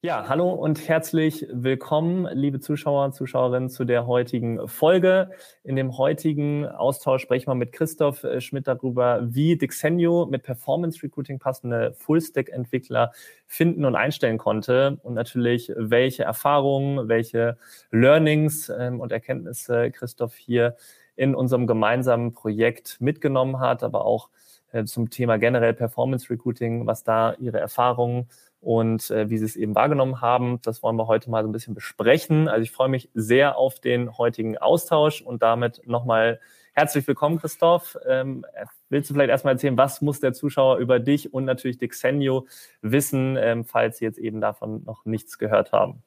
[0.00, 5.30] Ja, hallo und herzlich willkommen, liebe Zuschauer und Zuschauerinnen, zu der heutigen Folge.
[5.64, 11.02] In dem heutigen Austausch sprechen wir mit Christoph äh, Schmidt darüber, wie Dixenio mit Performance
[11.02, 13.10] Recruiting passende Full-Stack-Entwickler
[13.48, 17.58] finden und einstellen konnte und natürlich, welche Erfahrungen, welche
[17.90, 20.76] Learnings ähm, und Erkenntnisse Christoph hier
[21.16, 24.28] in unserem gemeinsamen Projekt mitgenommen hat, aber auch
[24.70, 28.28] äh, zum Thema generell Performance Recruiting, was da ihre Erfahrungen
[28.60, 30.60] und äh, wie Sie es eben wahrgenommen haben.
[30.62, 32.48] Das wollen wir heute mal so ein bisschen besprechen.
[32.48, 36.40] Also ich freue mich sehr auf den heutigen Austausch und damit nochmal
[36.72, 37.96] herzlich willkommen, Christoph.
[38.06, 38.44] Ähm,
[38.88, 42.46] willst du vielleicht erstmal erzählen, was muss der Zuschauer über dich und natürlich Dixenio
[42.82, 46.02] wissen, ähm, falls Sie jetzt eben davon noch nichts gehört haben?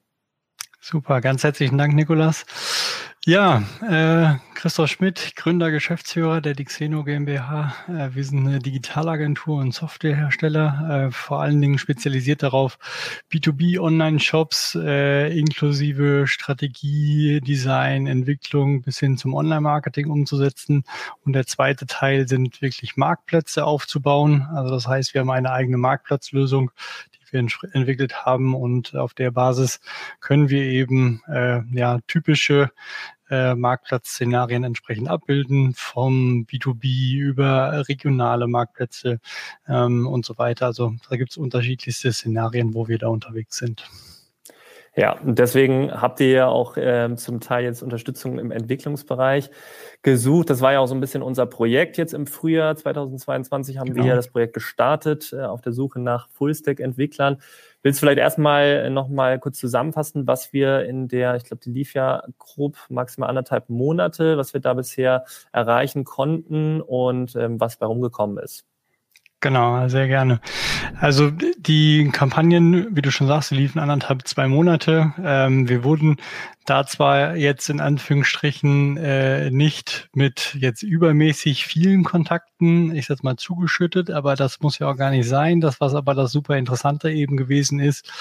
[0.80, 2.46] Super, ganz herzlichen Dank, Nikolas.
[3.28, 7.76] Ja, äh, Christoph Schmidt, Gründer, Geschäftsführer der Dixeno GmbH.
[7.88, 12.80] Äh, wir sind eine Digitalagentur und Softwarehersteller, äh, vor allen Dingen spezialisiert darauf,
[13.32, 20.84] B2B-Online-Shops äh, inklusive Strategie, Design, Entwicklung bis hin zum Online-Marketing umzusetzen.
[21.24, 24.48] Und der zweite Teil sind wirklich Marktplätze aufzubauen.
[24.52, 26.72] Also das heißt, wir haben eine eigene Marktplatzlösung,
[27.32, 28.56] wir entwickelt haben.
[28.56, 29.80] Und auf der Basis
[30.20, 32.72] können wir eben äh, ja, typische
[33.30, 39.20] äh, Marktplatzszenarien entsprechend abbilden, vom B2B über regionale Marktplätze
[39.68, 40.66] ähm, und so weiter.
[40.66, 43.90] Also da gibt es unterschiedlichste Szenarien, wo wir da unterwegs sind.
[44.97, 49.50] Ja, und deswegen habt ihr ja auch ähm, zum Teil jetzt Unterstützung im Entwicklungsbereich
[50.02, 50.50] gesucht.
[50.50, 54.03] Das war ja auch so ein bisschen unser Projekt jetzt im Frühjahr 2022 haben genau.
[54.03, 57.38] wir ja das Projekt gestartet äh, auf der Suche nach Fullstack-Entwicklern.
[57.84, 61.72] Willst du vielleicht erstmal noch mal kurz zusammenfassen, was wir in der, ich glaube, die
[61.72, 67.78] lief ja grob maximal anderthalb Monate, was wir da bisher erreichen konnten und ähm, was
[67.78, 68.66] bei rumgekommen ist?
[69.41, 70.40] Genau, sehr gerne.
[71.00, 75.13] Also die Kampagnen, wie du schon sagst, liefen anderthalb, zwei Monate.
[75.24, 76.18] Ähm, wir wurden
[76.66, 83.36] da zwar jetzt in Anführungsstrichen äh, nicht mit jetzt übermäßig vielen Kontakten, ich sag mal,
[83.36, 85.60] zugeschüttet, aber das muss ja auch gar nicht sein.
[85.60, 88.12] Das, was aber das super Interessante eben gewesen ist,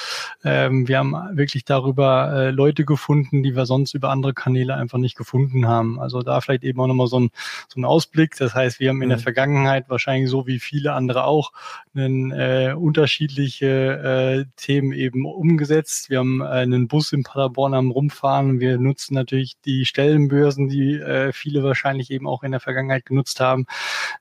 [0.43, 4.99] ähm, wir haben wirklich darüber äh, Leute gefunden, die wir sonst über andere Kanäle einfach
[4.99, 6.01] nicht gefunden haben.
[6.01, 7.31] Also da vielleicht eben auch nochmal so ein,
[7.69, 8.37] so ein Ausblick.
[8.37, 9.23] Das heißt, wir haben in der mhm.
[9.23, 11.53] Vergangenheit wahrscheinlich so wie viele andere auch
[11.95, 16.09] einen, äh, unterschiedliche äh, Themen eben umgesetzt.
[16.09, 18.61] Wir haben äh, einen Bus in Paderborn am Rumfahren fahren.
[18.61, 23.41] Wir nutzen natürlich die Stellenbörsen, die äh, viele wahrscheinlich eben auch in der Vergangenheit genutzt
[23.41, 23.67] haben.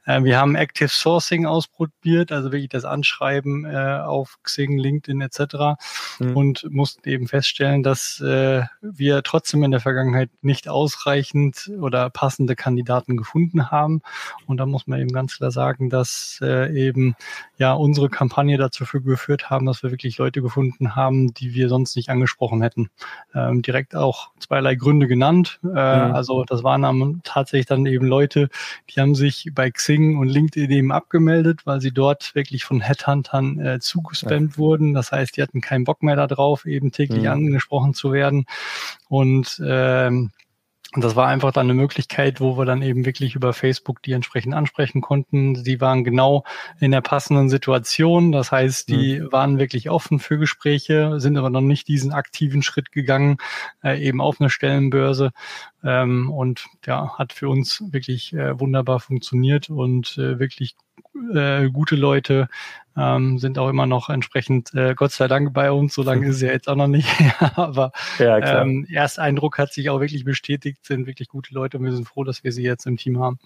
[0.06, 5.80] Äh, wir haben Active Sourcing ausprobiert, also wirklich das Anschreiben äh, auf Xing, LinkedIn etc.
[6.20, 6.36] Mhm.
[6.36, 12.56] und mussten eben feststellen, dass äh, wir trotzdem in der Vergangenheit nicht ausreichend oder passende
[12.56, 14.02] Kandidaten gefunden haben.
[14.46, 17.16] Und da muss man eben ganz klar sagen, dass äh, eben
[17.58, 21.96] ja unsere Kampagne dazu geführt haben, dass wir wirklich Leute gefunden haben, die wir sonst
[21.96, 22.90] nicht angesprochen hätten.
[23.34, 25.60] Ähm, direkt auch zweierlei Gründe genannt.
[25.64, 25.76] Äh, mhm.
[25.76, 28.50] Also das waren dann tatsächlich dann eben Leute,
[28.90, 33.60] die haben sich bei Xing und LinkedIn eben abgemeldet, weil sie dort wirklich von Headhuntern
[33.60, 34.58] äh, zugespammt ja.
[34.58, 34.94] wurden.
[34.94, 37.30] Das heißt, die hatten keinen Bock mehr darauf, eben täglich mhm.
[37.30, 38.46] angesprochen zu werden.
[39.08, 40.32] Und ähm,
[40.96, 44.14] und das war einfach dann eine Möglichkeit, wo wir dann eben wirklich über Facebook die
[44.14, 45.56] entsprechend ansprechen konnten.
[45.56, 46.46] Sie waren genau
[46.80, 48.32] in der passenden Situation.
[48.32, 49.32] Das heißt, die mhm.
[49.32, 53.38] waren wirklich offen für Gespräche, sind aber noch nicht diesen aktiven Schritt gegangen,
[53.84, 55.32] äh, eben auf eine Stellenbörse.
[55.84, 60.76] Ähm, und ja, hat für uns wirklich äh, wunderbar funktioniert und äh, wirklich
[61.34, 62.50] äh, gute Leute
[62.98, 66.36] ähm, sind auch immer noch entsprechend, äh, Gott sei Dank bei uns, so lange ist
[66.36, 67.08] es ja jetzt auch noch nicht,
[67.56, 71.94] aber ja, ähm, Ersteindruck hat sich auch wirklich bestätigt, sind wirklich gute Leute und wir
[71.94, 73.40] sind froh, dass wir sie jetzt im Team haben.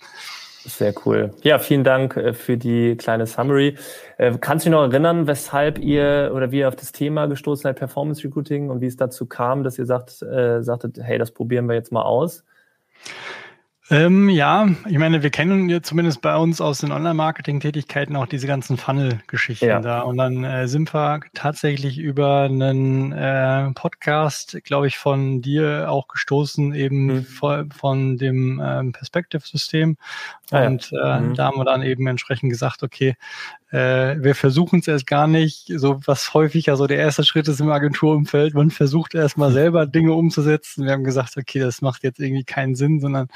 [0.65, 1.31] Sehr cool.
[1.41, 3.77] Ja, vielen Dank äh, für die kleine Summary.
[4.17, 7.63] Äh, kannst du dich noch erinnern, weshalb ihr oder wie ihr auf das Thema gestoßen
[7.63, 11.31] seid, Performance Recruiting und wie es dazu kam, dass ihr sagt, äh, sagtet, hey, das
[11.31, 12.45] probieren wir jetzt mal aus?
[13.93, 18.47] Ähm, ja, ich meine, wir kennen ja zumindest bei uns aus den Online-Marketing-Tätigkeiten auch diese
[18.47, 19.81] ganzen Funnel-Geschichten ja.
[19.81, 20.01] da.
[20.01, 26.07] Und dann äh, sind wir tatsächlich über einen äh, Podcast, glaube ich, von dir auch
[26.07, 27.23] gestoßen, eben mhm.
[27.25, 29.97] von, von dem ähm, Perspective-System.
[30.49, 31.17] Ah, und ja.
[31.17, 31.35] äh, mhm.
[31.35, 33.15] da haben wir dann eben entsprechend gesagt, okay,
[33.73, 37.47] äh, wir versuchen es erst gar nicht, so was häufig ja so der erste Schritt
[37.47, 38.53] ist im Agenturumfeld.
[38.53, 40.85] Man versucht erstmal selber Dinge umzusetzen.
[40.85, 43.27] Wir haben gesagt, okay, das macht jetzt irgendwie keinen Sinn, sondern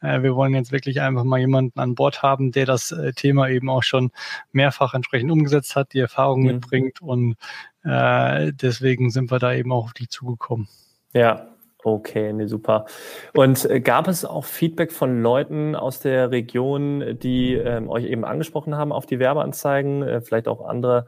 [0.00, 3.48] Äh, wir wollen jetzt wirklich einfach mal jemanden an Bord haben, der das äh, Thema
[3.48, 4.10] eben auch schon
[4.52, 6.46] mehrfach entsprechend umgesetzt hat, die Erfahrung mhm.
[6.46, 7.36] mitbringt und
[7.84, 10.68] äh, deswegen sind wir da eben auch auf die zugekommen.
[11.12, 11.46] Ja,
[11.86, 12.86] Okay, nee, super.
[13.32, 18.24] Und äh, gab es auch Feedback von Leuten aus der Region, die ähm, euch eben
[18.24, 21.06] angesprochen haben auf die Werbeanzeigen, äh, vielleicht auch andere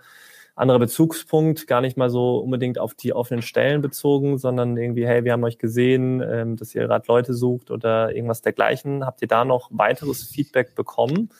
[0.54, 5.24] anderer Bezugspunkt, gar nicht mal so unbedingt auf die offenen Stellen bezogen, sondern irgendwie, hey,
[5.24, 9.04] wir haben euch gesehen, ähm, dass ihr gerade Leute sucht oder irgendwas dergleichen.
[9.04, 11.30] Habt ihr da noch weiteres Feedback bekommen?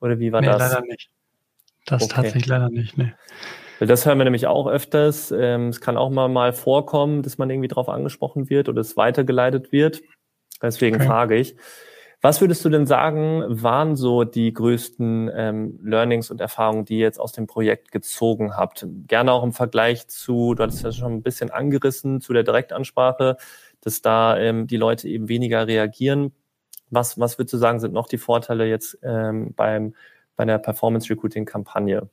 [0.00, 0.58] Oder wie war nee, das?
[0.60, 1.10] leider nicht.
[1.86, 2.14] Das okay.
[2.14, 3.12] tatsächlich leider nicht, nee.
[3.80, 5.30] Das hören wir nämlich auch öfters.
[5.30, 8.96] Ähm, es kann auch mal, mal vorkommen, dass man irgendwie darauf angesprochen wird oder es
[8.96, 10.02] weitergeleitet wird.
[10.62, 11.06] Deswegen okay.
[11.06, 11.56] frage ich.
[12.22, 17.04] Was würdest du denn sagen, waren so die größten ähm, Learnings und Erfahrungen, die ihr
[17.04, 18.86] jetzt aus dem Projekt gezogen habt?
[19.06, 23.36] Gerne auch im Vergleich zu, du hattest ja schon ein bisschen angerissen, zu der Direktansprache,
[23.82, 26.32] dass da ähm, die Leute eben weniger reagieren.
[26.88, 29.94] Was, was würdest du sagen, sind noch die Vorteile jetzt ähm, beim,
[30.36, 32.08] bei der Performance Recruiting Kampagne?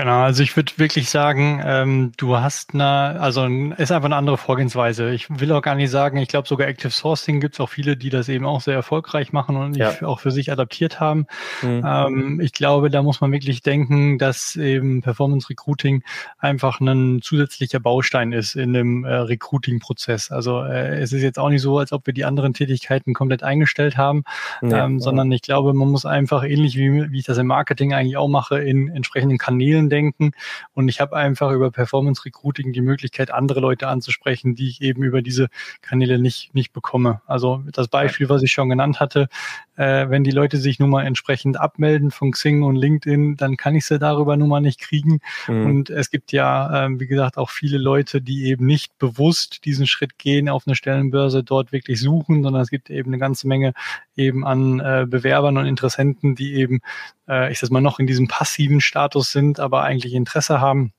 [0.00, 4.38] Genau, also ich würde wirklich sagen, ähm, du hast eine, also ist einfach eine andere
[4.38, 5.10] Vorgehensweise.
[5.10, 7.98] Ich will auch gar nicht sagen, ich glaube sogar Active Sourcing gibt es auch viele,
[7.98, 10.00] die das eben auch sehr erfolgreich machen und ja.
[10.00, 11.26] auch für sich adaptiert haben.
[11.60, 11.84] Mhm.
[11.84, 16.02] Ähm, ich glaube, da muss man wirklich denken, dass eben Performance Recruiting
[16.38, 20.30] einfach ein zusätzlicher Baustein ist in dem äh, Recruiting-Prozess.
[20.30, 23.42] Also äh, es ist jetzt auch nicht so, als ob wir die anderen Tätigkeiten komplett
[23.42, 24.24] eingestellt haben,
[24.62, 27.92] ja, ähm, sondern ich glaube, man muss einfach ähnlich wie, wie ich das im Marketing
[27.92, 30.32] eigentlich auch mache, in entsprechenden Kanälen denken.
[30.72, 35.02] Und ich habe einfach über Performance Recruiting die Möglichkeit, andere Leute anzusprechen, die ich eben
[35.02, 35.48] über diese
[35.82, 37.20] Kanäle nicht, nicht bekomme.
[37.26, 39.28] Also das Beispiel, was ich schon genannt hatte,
[39.76, 43.74] äh, wenn die Leute sich nun mal entsprechend abmelden von Xing und LinkedIn, dann kann
[43.74, 45.20] ich sie darüber nun mal nicht kriegen.
[45.48, 45.66] Mhm.
[45.66, 49.86] Und es gibt ja, äh, wie gesagt, auch viele Leute, die eben nicht bewusst diesen
[49.86, 53.72] Schritt gehen, auf eine Stellenbörse dort wirklich suchen, sondern es gibt eben eine ganze Menge
[54.20, 56.80] eben an äh, Bewerbern und Interessenten, die eben,
[57.28, 60.92] äh, ich sag mal, noch in diesem passiven Status sind, aber eigentlich Interesse haben.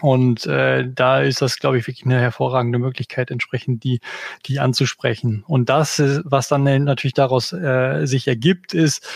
[0.00, 4.00] Und äh, da ist das, glaube ich, wirklich eine hervorragende Möglichkeit, entsprechend die,
[4.46, 5.44] die anzusprechen.
[5.46, 9.06] Und das, was dann natürlich daraus äh, sich ergibt, ist,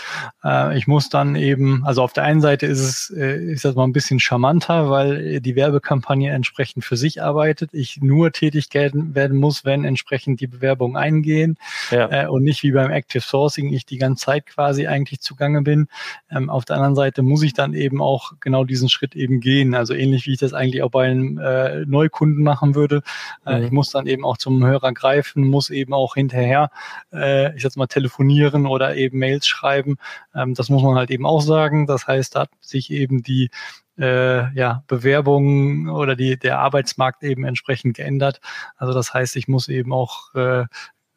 [0.43, 3.73] äh, ich muss dann eben, also auf der einen Seite ist es, äh, ist das
[3.73, 7.71] mal ein bisschen charmanter, weil die Werbekampagne entsprechend für sich arbeitet.
[7.73, 11.57] Ich nur tätig werden muss, wenn entsprechend die Bewerbungen eingehen
[11.89, 12.25] ja.
[12.25, 15.87] äh, und nicht wie beim Active Sourcing ich die ganze Zeit quasi eigentlich zugange bin.
[16.29, 19.73] Ähm, auf der anderen Seite muss ich dann eben auch genau diesen Schritt eben gehen.
[19.73, 23.01] Also ähnlich wie ich das eigentlich eigentlich auch bei einem äh, Neukunden machen würde.
[23.45, 23.65] Äh, mhm.
[23.65, 26.69] Ich muss dann eben auch zum Hörer greifen, muss eben auch hinterher,
[27.11, 29.97] äh, ich sag mal, telefonieren oder eben Mails schreiben.
[30.35, 31.87] Ähm, das muss man halt eben auch sagen.
[31.87, 33.49] Das heißt, da hat sich eben die
[33.97, 38.39] äh, ja, Bewerbungen oder die, der Arbeitsmarkt eben entsprechend geändert.
[38.75, 40.65] Also das heißt, ich muss eben auch äh,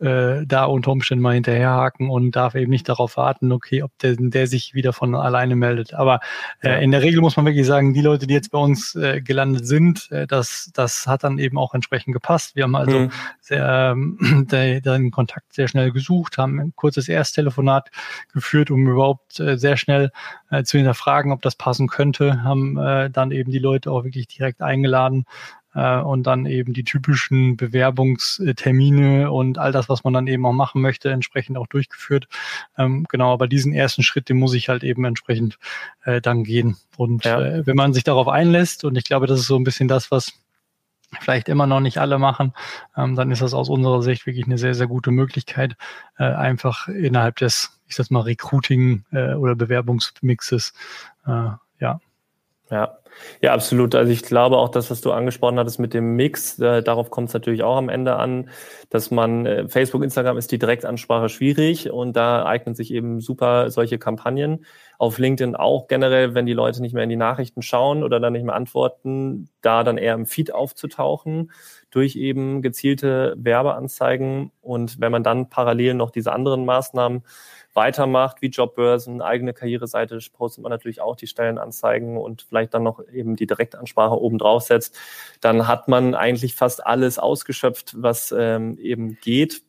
[0.00, 4.16] äh, da unter Umständen mal hinterherhaken und darf eben nicht darauf warten, okay, ob der,
[4.18, 5.94] der sich wieder von alleine meldet.
[5.94, 6.20] Aber
[6.62, 9.20] äh, in der Regel muss man wirklich sagen, die Leute, die jetzt bei uns äh,
[9.20, 12.56] gelandet sind, äh, das, das hat dann eben auch entsprechend gepasst.
[12.56, 13.10] Wir haben also mhm.
[13.40, 17.90] sehr, ähm, den Kontakt sehr schnell gesucht, haben ein kurzes Ersttelefonat
[18.32, 20.10] geführt, um überhaupt äh, sehr schnell
[20.50, 24.28] äh, zu hinterfragen, ob das passen könnte, haben äh, dann eben die Leute auch wirklich
[24.28, 25.26] direkt eingeladen,
[25.74, 30.52] äh, und dann eben die typischen Bewerbungstermine und all das, was man dann eben auch
[30.52, 32.28] machen möchte, entsprechend auch durchgeführt.
[32.76, 35.58] Ähm, genau, aber diesen ersten Schritt, den muss ich halt eben entsprechend
[36.04, 36.76] äh, dann gehen.
[36.96, 37.40] Und ja.
[37.40, 40.10] äh, wenn man sich darauf einlässt, und ich glaube, das ist so ein bisschen das,
[40.10, 40.32] was
[41.18, 42.52] vielleicht immer noch nicht alle machen,
[42.96, 45.76] ähm, dann ist das aus unserer Sicht wirklich eine sehr, sehr gute Möglichkeit,
[46.18, 50.72] äh, einfach innerhalb des, ich sag mal, Recruiting äh, oder Bewerbungsmixes,
[51.26, 52.00] äh, ja.
[52.70, 52.98] Ja,
[53.42, 53.96] ja, absolut.
[53.96, 57.26] Also ich glaube auch das, was du angesprochen hattest mit dem Mix, äh, darauf kommt
[57.28, 58.48] es natürlich auch am Ende an,
[58.90, 63.70] dass man, äh, Facebook, Instagram ist die Direktansprache schwierig und da eignen sich eben super
[63.70, 64.64] solche Kampagnen.
[64.98, 68.34] Auf LinkedIn auch generell, wenn die Leute nicht mehr in die Nachrichten schauen oder dann
[68.34, 71.50] nicht mehr antworten, da dann eher im Feed aufzutauchen
[71.90, 77.22] durch eben gezielte Werbeanzeigen und wenn man dann parallel noch diese anderen Maßnahmen
[77.74, 83.06] weitermacht, wie Jobbörsen, eigene Karriereseite, postet man natürlich auch die Stellenanzeigen und vielleicht dann noch
[83.08, 84.98] eben die Direktansprache oben drauf setzt,
[85.40, 89.62] dann hat man eigentlich fast alles ausgeschöpft, was ähm, eben geht.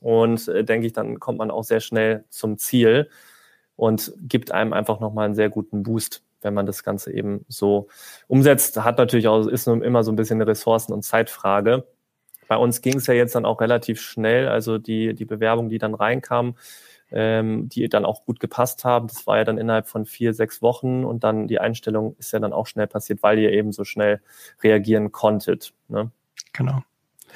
[0.00, 3.08] Und äh, denke ich, dann kommt man auch sehr schnell zum Ziel
[3.76, 7.88] und gibt einem einfach nochmal einen sehr guten Boost, wenn man das Ganze eben so
[8.26, 8.82] umsetzt.
[8.82, 11.86] Hat natürlich auch, ist nur immer so ein bisschen eine Ressourcen- und Zeitfrage.
[12.48, 15.78] Bei uns ging es ja jetzt dann auch relativ schnell, also die, die Bewerbung, die
[15.78, 16.56] dann reinkam,
[17.10, 19.08] ähm, die dann auch gut gepasst haben.
[19.08, 22.38] Das war ja dann innerhalb von vier, sechs Wochen und dann die Einstellung ist ja
[22.38, 24.20] dann auch schnell passiert, weil ihr eben so schnell
[24.62, 25.74] reagieren konntet.
[25.88, 26.10] Ne?
[26.52, 26.82] Genau.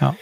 [0.01, 0.17] Ja.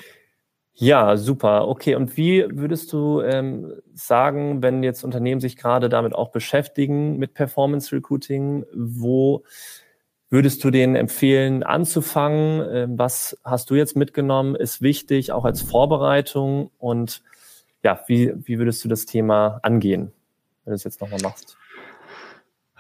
[0.75, 1.69] Ja, super.
[1.69, 7.19] Okay, und wie würdest du ähm, sagen, wenn jetzt Unternehmen sich gerade damit auch beschäftigen
[7.19, 9.45] mit Performance Recruiting, wo
[10.31, 12.67] würdest du denen empfehlen, anzufangen?
[12.73, 14.55] Ähm, was hast du jetzt mitgenommen?
[14.55, 16.71] Ist wichtig, auch als Vorbereitung?
[16.79, 17.23] Und
[17.83, 20.12] ja, wie, wie würdest du das Thema angehen,
[20.65, 21.60] wenn du es jetzt nochmal machst?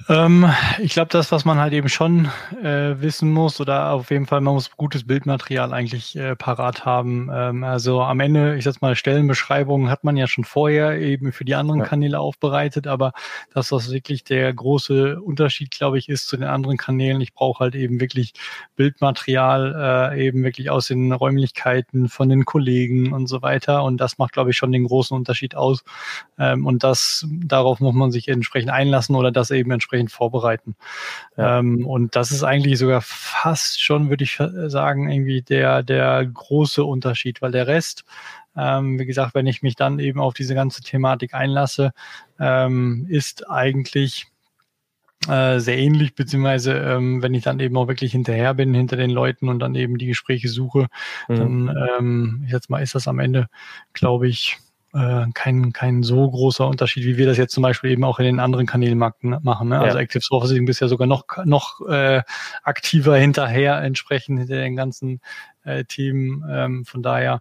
[0.08, 2.28] Ähm, ich glaube, das, was man halt eben schon
[2.62, 7.30] äh, wissen muss, oder auf jeden Fall, man muss gutes Bildmaterial eigentlich äh, parat haben.
[7.32, 11.44] Ähm, also am Ende, ich sag mal, Stellenbeschreibungen hat man ja schon vorher eben für
[11.44, 11.86] die anderen ja.
[11.86, 13.12] Kanäle aufbereitet, aber
[13.52, 17.64] das, was wirklich der große Unterschied, glaube ich, ist zu den anderen Kanälen, ich brauche
[17.64, 18.32] halt eben wirklich
[18.76, 23.84] Bildmaterial, äh, eben wirklich aus den Räumlichkeiten von den Kollegen und so weiter.
[23.84, 25.84] Und das macht, glaube ich, schon den großen Unterschied aus.
[26.38, 30.76] Ähm, und das, darauf muss man sich entsprechend einlassen oder das eben entsprechend entsprechend vorbereiten.
[31.36, 31.58] Ja.
[31.58, 36.84] Ähm, und das ist eigentlich sogar fast schon, würde ich sagen, irgendwie der, der große
[36.84, 38.04] Unterschied, weil der Rest,
[38.56, 41.92] ähm, wie gesagt, wenn ich mich dann eben auf diese ganze Thematik einlasse,
[42.38, 44.26] ähm, ist eigentlich
[45.28, 49.10] äh, sehr ähnlich, beziehungsweise ähm, wenn ich dann eben auch wirklich hinterher bin, hinter den
[49.10, 50.86] Leuten und dann eben die Gespräche suche,
[51.28, 51.36] mhm.
[51.36, 53.48] dann ähm, jetzt mal ist das am Ende,
[53.92, 54.58] glaube ich,
[54.92, 58.24] äh, kein, kein so großer Unterschied, wie wir das jetzt zum Beispiel eben auch in
[58.24, 59.30] den anderen Kanälen machen.
[59.30, 59.40] Ne?
[59.42, 59.80] Also ja.
[59.80, 62.22] Also Active Sourcing bisher sogar noch, noch äh,
[62.62, 65.20] aktiver hinterher entsprechend hinter den ganzen
[65.64, 66.44] äh, Themen.
[66.48, 67.40] Ähm, von daher,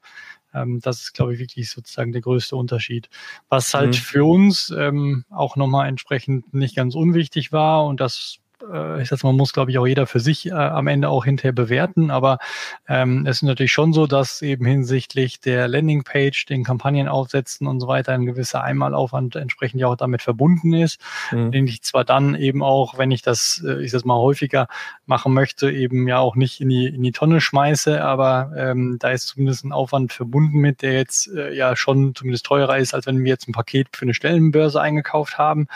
[0.54, 3.10] ähm, das ist, glaube ich, wirklich sozusagen der größte Unterschied.
[3.50, 3.94] Was halt mhm.
[3.94, 9.24] für uns ähm, auch nochmal entsprechend nicht ganz unwichtig war und das äh, ich sag
[9.24, 12.12] mal, muss, glaube ich, auch jeder für sich äh, am Ende auch hinterher bewerten.
[12.12, 12.40] Aber
[12.88, 17.80] ähm, es ist natürlich schon so, dass eben hinsichtlich der Landingpage, den Kampagnen aufsetzen und
[17.80, 21.00] so weiter ein gewisser Einmalaufwand entsprechend ja auch damit verbunden ist,
[21.32, 21.52] mhm.
[21.52, 24.68] den ich zwar dann eben auch, wenn ich das, äh, ich sag mal, häufiger
[25.06, 29.10] machen möchte, eben ja auch nicht in die, in die Tonne schmeiße, aber ähm, da
[29.10, 33.06] ist zumindest ein Aufwand verbunden mit, der jetzt äh, ja schon zumindest teurer ist, als
[33.06, 35.68] wenn wir jetzt ein Paket für eine Stellenbörse eingekauft haben.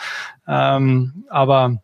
[0.46, 1.78] Ähm, aber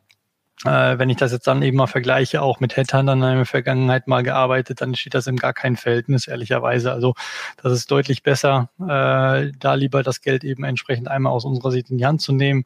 [0.64, 4.07] äh, wenn ich das jetzt dann eben mal vergleiche, auch mit Headhuntern in der Vergangenheit
[4.07, 6.93] mal gearbeitet, dann steht das im gar kein Verhältnis, ehrlicherweise.
[6.93, 7.14] Also
[7.62, 11.90] das ist deutlich besser, äh, da lieber das Geld eben entsprechend einmal aus unserer Sicht
[11.90, 12.64] in die Hand zu nehmen,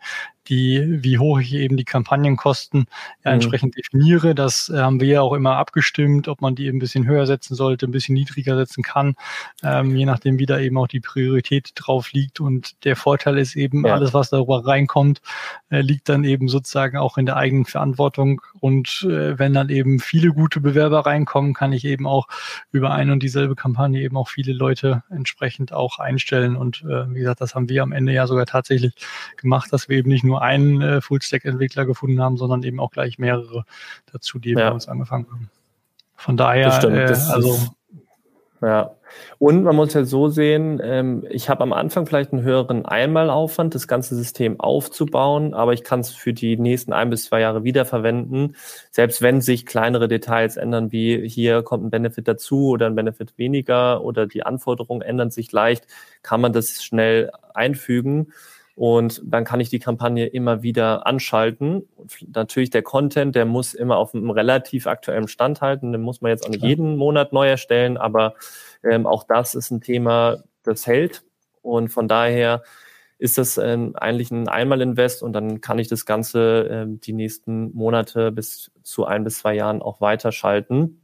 [0.48, 2.86] die, wie hoch ich eben die Kampagnenkosten
[3.24, 3.34] ja, mhm.
[3.34, 4.34] entsprechend definiere.
[4.34, 7.26] Das äh, haben wir ja auch immer abgestimmt, ob man die eben ein bisschen höher
[7.26, 9.14] setzen sollte, ein bisschen niedriger setzen kann,
[9.62, 12.40] ähm, je nachdem, wie da eben auch die Priorität drauf liegt.
[12.40, 13.94] Und der Vorteil ist eben, ja.
[13.94, 15.20] alles, was darüber reinkommt,
[15.70, 18.42] äh, liegt dann eben sozusagen auch in der eigenen Verantwortung.
[18.60, 22.28] Und äh, wenn dann eben viele gute Bewerber reinkommen, kann ich eben auch
[22.72, 26.56] über eine und dieselbe Kampagne eben auch viele Leute entsprechend auch einstellen.
[26.56, 28.94] Und äh, wie gesagt, das haben wir am Ende ja sogar tatsächlich
[29.36, 32.90] gemacht, dass wir eben nicht nur nur einen äh, Full-Stack-Entwickler gefunden haben, sondern eben auch
[32.90, 33.64] gleich mehrere
[34.12, 34.68] dazu, die ja.
[34.68, 35.50] bei uns angefangen haben.
[36.16, 37.56] Von daher, stimmt, äh, also
[38.60, 38.96] ja.
[39.38, 43.74] Und man muss ja so sehen, ähm, ich habe am Anfang vielleicht einen höheren Einmalaufwand,
[43.74, 47.62] das ganze System aufzubauen, aber ich kann es für die nächsten ein bis zwei Jahre
[47.62, 48.56] wiederverwenden.
[48.90, 53.36] Selbst wenn sich kleinere Details ändern, wie hier kommt ein Benefit dazu oder ein Benefit
[53.36, 55.86] weniger oder die Anforderungen ändern sich leicht,
[56.22, 58.32] kann man das schnell einfügen.
[58.76, 61.86] Und dann kann ich die Kampagne immer wieder anschalten.
[61.96, 65.92] Und natürlich der Content, der muss immer auf einem relativ aktuellen Stand halten.
[65.92, 68.34] Den muss man jetzt auch nicht jeden Monat neu erstellen, aber
[68.82, 71.22] ähm, auch das ist ein Thema, das hält.
[71.62, 72.62] Und von daher
[73.18, 77.72] ist das ähm, eigentlich ein Einmalinvest und dann kann ich das Ganze ähm, die nächsten
[77.72, 81.00] Monate bis zu ein bis zwei Jahren auch weiterschalten.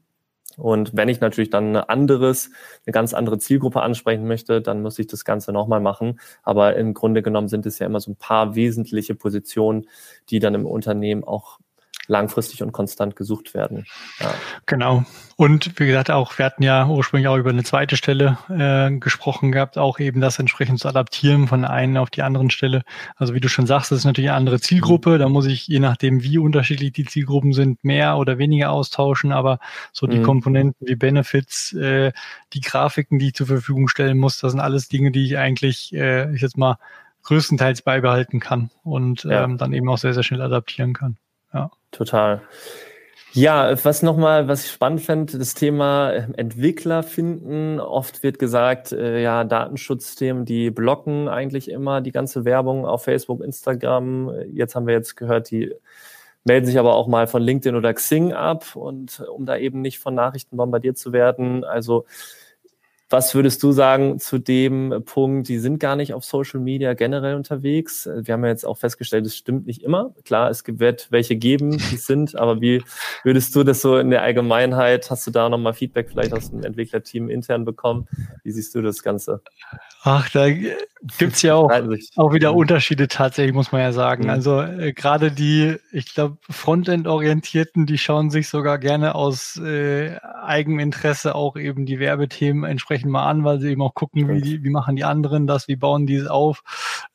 [0.60, 2.50] Und wenn ich natürlich dann ein anderes,
[2.86, 6.20] eine ganz andere Zielgruppe ansprechen möchte, dann muss ich das Ganze nochmal machen.
[6.42, 9.86] Aber im Grunde genommen sind es ja immer so ein paar wesentliche Positionen,
[10.28, 11.58] die dann im Unternehmen auch
[12.06, 13.86] langfristig und konstant gesucht werden.
[14.18, 14.34] Ja.
[14.66, 15.04] Genau.
[15.36, 19.52] Und wie gesagt, auch wir hatten ja ursprünglich auch über eine zweite Stelle äh, gesprochen
[19.52, 22.82] gehabt, auch eben das entsprechend zu adaptieren von einen auf die anderen Stelle.
[23.16, 25.18] Also wie du schon sagst, das ist natürlich eine andere Zielgruppe.
[25.18, 29.32] Da muss ich, je nachdem, wie unterschiedlich die Zielgruppen sind, mehr oder weniger austauschen.
[29.32, 29.60] Aber
[29.92, 30.24] so die mhm.
[30.24, 32.12] Komponenten wie Benefits, äh,
[32.52, 35.94] die Grafiken, die ich zur Verfügung stellen muss, das sind alles Dinge, die ich eigentlich,
[35.94, 36.76] äh, ich jetzt mal
[37.22, 39.44] größtenteils beibehalten kann und ja.
[39.44, 41.16] ähm, dann eben auch sehr, sehr schnell adaptieren kann.
[41.52, 41.70] Ja.
[41.90, 42.42] Total.
[43.32, 47.78] Ja, was nochmal, was ich spannend fände, das Thema ähm, Entwickler finden.
[47.78, 53.40] Oft wird gesagt, äh, ja, Datenschutzthemen, die blocken eigentlich immer die ganze Werbung auf Facebook,
[53.40, 54.32] Instagram.
[54.52, 55.72] Jetzt haben wir jetzt gehört, die
[56.44, 60.00] melden sich aber auch mal von LinkedIn oder Xing ab und um da eben nicht
[60.00, 61.62] von Nachrichten bombardiert zu werden.
[61.62, 62.06] Also
[63.10, 67.34] Was würdest du sagen zu dem Punkt, die sind gar nicht auf Social Media generell
[67.34, 68.08] unterwegs?
[68.14, 70.14] Wir haben ja jetzt auch festgestellt, es stimmt nicht immer.
[70.24, 72.84] Klar, es wird welche geben, die sind, aber wie
[73.24, 76.62] würdest du das so in der Allgemeinheit, hast du da nochmal Feedback vielleicht aus dem
[76.62, 78.06] Entwicklerteam intern bekommen?
[78.44, 79.42] Wie siehst du das Ganze?
[80.02, 81.70] Ach, da gibt's ja auch,
[82.16, 84.24] auch wieder Unterschiede tatsächlich, muss man ja sagen.
[84.24, 84.30] Mhm.
[84.30, 91.34] Also äh, gerade die, ich glaube, Frontend-Orientierten, die schauen sich sogar gerne aus äh, Eigeninteresse
[91.34, 94.70] auch eben die Werbethemen entsprechend mal an, weil sie eben auch gucken, wie, die, wie
[94.70, 96.62] machen die anderen das, wie bauen die es auf.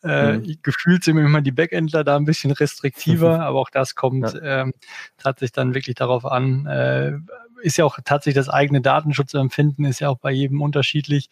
[0.04, 0.58] Äh, mhm.
[0.62, 4.62] Gefühlt sind immer die Backendler da ein bisschen restriktiver, aber auch das kommt ja.
[4.62, 4.74] ähm,
[5.18, 6.66] tatsächlich dann wirklich darauf an.
[6.66, 7.14] Äh,
[7.62, 11.30] ist ja auch tatsächlich das eigene Datenschutzempfinden, ist ja auch bei jedem unterschiedlich.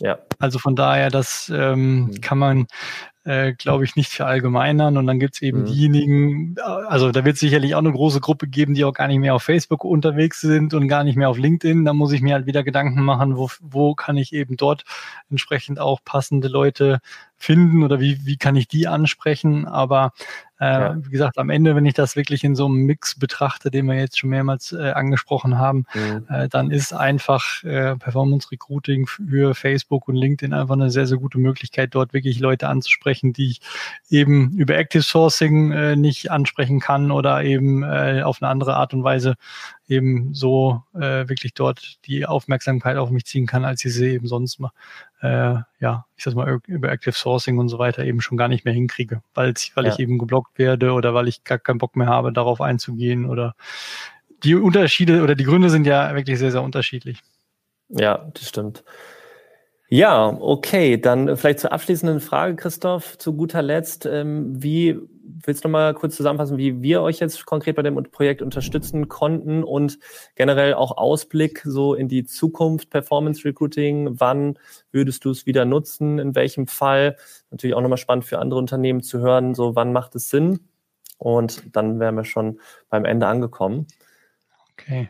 [0.00, 0.18] Ja.
[0.38, 2.20] Also von daher, das ähm, mhm.
[2.20, 2.66] kann man,
[3.26, 4.96] äh, glaube ich, nicht verallgemeinern.
[4.96, 5.64] Und dann gibt's eben mhm.
[5.66, 9.34] diejenigen, also da wird sicherlich auch eine große Gruppe geben, die auch gar nicht mehr
[9.34, 11.84] auf Facebook unterwegs sind und gar nicht mehr auf LinkedIn.
[11.84, 14.84] Da muss ich mir halt wieder Gedanken machen, wo, wo kann ich eben dort
[15.28, 17.00] entsprechend auch passende Leute
[17.36, 19.66] finden oder wie, wie kann ich die ansprechen.
[19.66, 20.12] Aber
[20.58, 20.96] äh, ja.
[20.98, 23.94] Wie gesagt, am Ende, wenn ich das wirklich in so einem Mix betrachte, den wir
[23.94, 26.26] jetzt schon mehrmals äh, angesprochen haben, mhm.
[26.30, 31.18] äh, dann ist einfach äh, Performance Recruiting für Facebook und LinkedIn einfach eine sehr, sehr
[31.18, 33.60] gute Möglichkeit, dort wirklich Leute anzusprechen, die ich
[34.10, 38.94] eben über Active Sourcing äh, nicht ansprechen kann oder eben äh, auf eine andere Art
[38.94, 39.34] und Weise
[39.88, 44.26] eben so äh, wirklich dort die Aufmerksamkeit auf mich ziehen kann, als ich sie eben
[44.26, 44.72] sonst mal,
[45.22, 48.64] äh, ja, ich sag mal, über Active Sourcing und so weiter eben schon gar nicht
[48.64, 49.92] mehr hinkriege, weil, weil ja.
[49.92, 53.54] ich eben geblockt werde oder weil ich gar keinen Bock mehr habe, darauf einzugehen oder
[54.42, 57.22] die Unterschiede oder die Gründe sind ja wirklich sehr, sehr unterschiedlich.
[57.88, 58.82] Ja, das stimmt.
[59.88, 60.96] Ja, okay.
[61.00, 64.04] Dann vielleicht zur abschließenden Frage, Christoph, zu guter Letzt.
[64.04, 64.98] Ähm, wie
[65.44, 69.62] willst du mal kurz zusammenfassen, wie wir euch jetzt konkret bei dem Projekt unterstützen konnten
[69.62, 69.98] und
[70.34, 74.18] generell auch Ausblick so in die Zukunft Performance Recruiting?
[74.18, 74.58] Wann
[74.90, 76.18] würdest du es wieder nutzen?
[76.18, 77.16] In welchem Fall?
[77.50, 80.60] Natürlich auch nochmal spannend für andere Unternehmen zu hören, so wann macht es Sinn?
[81.18, 83.86] Und dann wären wir schon beim Ende angekommen.
[84.78, 85.08] Okay.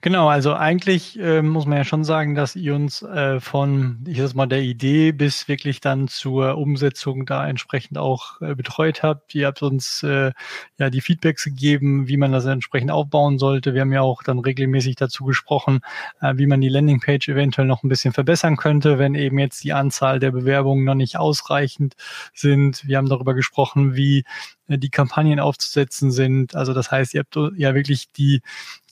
[0.00, 4.18] Genau, also eigentlich äh, muss man ja schon sagen, dass ihr uns äh, von, ich
[4.18, 9.32] sag mal, der Idee bis wirklich dann zur Umsetzung da entsprechend auch äh, betreut habt.
[9.36, 10.32] Ihr habt uns äh,
[10.78, 13.74] ja die Feedbacks gegeben, wie man das entsprechend aufbauen sollte.
[13.74, 15.80] Wir haben ja auch dann regelmäßig dazu gesprochen,
[16.20, 19.72] äh, wie man die Landingpage eventuell noch ein bisschen verbessern könnte, wenn eben jetzt die
[19.72, 21.94] Anzahl der Bewerbungen noch nicht ausreichend
[22.34, 22.86] sind.
[22.86, 24.24] Wir haben darüber gesprochen, wie
[24.68, 26.54] die Kampagnen aufzusetzen sind.
[26.54, 28.40] Also das heißt, ihr habt ja wirklich die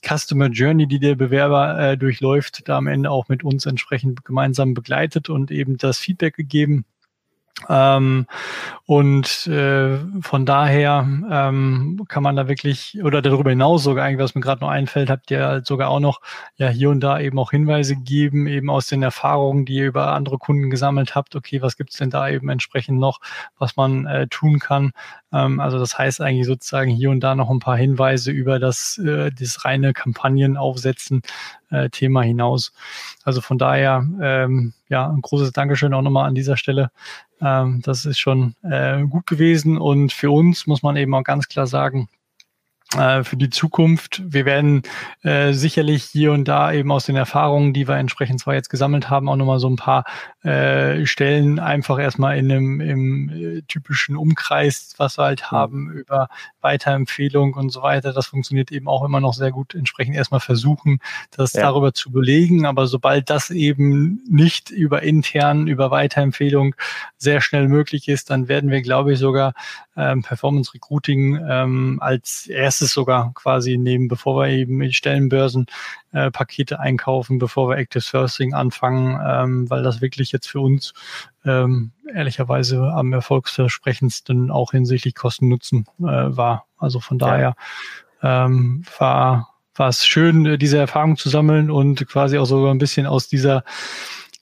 [0.01, 4.73] Customer Journey, die der Bewerber äh, durchläuft, da am Ende auch mit uns entsprechend gemeinsam
[4.73, 6.85] begleitet und eben das Feedback gegeben.
[7.69, 8.27] Ähm,
[8.85, 14.35] und äh, von daher ähm, kann man da wirklich, oder darüber hinaus sogar eigentlich, was
[14.35, 16.21] mir gerade noch einfällt, habt ihr halt sogar auch noch
[16.57, 20.13] ja hier und da eben auch Hinweise gegeben, eben aus den Erfahrungen, die ihr über
[20.13, 21.35] andere Kunden gesammelt habt.
[21.35, 23.19] Okay, was gibt's denn da eben entsprechend noch,
[23.57, 24.91] was man äh, tun kann?
[25.31, 28.97] Ähm, also das heißt eigentlich sozusagen hier und da noch ein paar Hinweise über das,
[28.97, 31.21] äh, das reine Kampagnenaufsetzen
[31.71, 32.73] äh, Thema hinaus.
[33.23, 36.91] Also von daher, ähm, ja, ein großes Dankeschön auch nochmal an dieser Stelle.
[37.41, 41.47] Ähm, das ist schon äh, gut gewesen und für uns muss man eben auch ganz
[41.47, 42.09] klar sagen,
[42.93, 44.21] äh, für die Zukunft.
[44.25, 44.83] Wir werden
[45.23, 49.09] äh, sicherlich hier und da eben aus den Erfahrungen, die wir entsprechend zwar jetzt gesammelt
[49.09, 50.05] haben, auch nochmal so ein paar
[50.43, 56.29] äh, Stellen einfach erstmal in einem im äh, typischen Umkreis, was wir halt haben, über
[56.61, 58.13] Weiterempfehlung und so weiter.
[58.13, 59.73] Das funktioniert eben auch immer noch sehr gut.
[59.73, 60.99] Entsprechend erstmal versuchen,
[61.31, 61.63] das ja.
[61.63, 62.65] darüber zu belegen.
[62.65, 66.75] Aber sobald das eben nicht über intern, über Weiterempfehlung
[67.17, 69.53] sehr schnell möglich ist, dann werden wir, glaube ich, sogar
[69.97, 75.67] ähm, Performance Recruiting ähm, als erstes sogar quasi nehmen, bevor wir eben in Stellenbörsen
[76.11, 80.93] äh, Pakete einkaufen, bevor wir Active Sourcing anfangen, ähm, weil das wirklich jetzt für uns
[81.45, 86.65] ähm, ehrlicherweise am erfolgsversprechendsten auch hinsichtlich Kosten-Nutzen äh, war.
[86.77, 87.55] Also von daher
[88.21, 93.05] ähm, war war es schön, diese Erfahrung zu sammeln und quasi auch so ein bisschen
[93.05, 93.65] aus dieser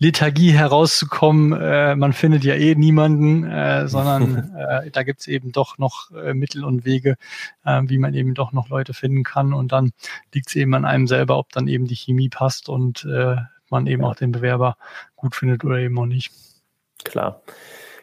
[0.04, 1.54] Lethargie herauszukommen.
[1.60, 6.34] Äh, man findet ja eh niemanden, äh, sondern äh, da gibt's eben doch noch äh,
[6.34, 7.16] Mittel und Wege,
[7.64, 9.54] äh, wie man eben doch noch Leute finden kann.
[9.54, 9.92] Und dann
[10.34, 13.38] liegt's eben an einem selber, ob dann eben die Chemie passt und äh,
[13.70, 14.78] man eben auch den Bewerber
[15.16, 16.32] gut findet oder eben auch nicht.
[17.04, 17.42] Klar.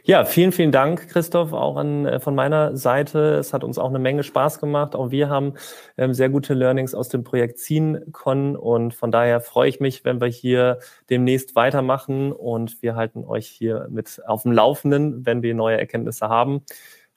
[0.05, 3.35] Ja, vielen, vielen Dank, Christoph, auch an, äh, von meiner Seite.
[3.35, 4.97] Es hat uns auch eine Menge Spaß gemacht.
[4.97, 5.55] Auch wir haben
[5.99, 8.57] ähm, sehr gute Learnings aus dem Projekt ziehen können.
[8.57, 10.79] Und von daher freue ich mich, wenn wir hier
[11.11, 12.33] demnächst weitermachen.
[12.33, 16.63] Und wir halten euch hier mit auf dem Laufenden, wenn wir neue Erkenntnisse haben.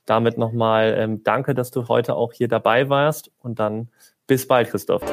[0.06, 3.32] Damit nochmal ähm, danke, dass du heute auch hier dabei warst.
[3.40, 3.88] Und dann
[4.28, 5.04] bis bald, Christoph.